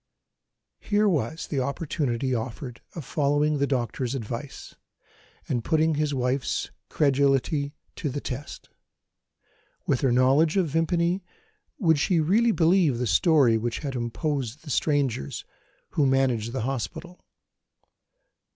Here 0.79 1.07
was 1.07 1.45
the 1.45 1.59
opportunity 1.59 2.33
offered 2.33 2.81
of 2.95 3.05
following 3.05 3.59
the 3.59 3.67
doctor's 3.67 4.15
advice, 4.15 4.73
and 5.47 5.63
putting 5.63 5.93
his 5.93 6.11
wife's 6.11 6.71
credulity 6.89 7.75
to 7.97 8.09
the 8.09 8.19
test. 8.19 8.69
With 9.85 10.01
her 10.01 10.11
knowledge 10.11 10.57
of 10.57 10.69
Vimpany, 10.69 11.23
would 11.77 11.99
she 11.99 12.19
really 12.19 12.51
believe 12.51 12.97
the 12.97 13.05
story 13.05 13.59
which 13.59 13.77
had 13.85 13.93
imposed 13.93 14.57
on 14.57 14.61
the 14.63 14.71
strangers 14.71 15.45
who 15.91 16.07
managed 16.07 16.51
the 16.51 16.61
hospital? 16.61 17.23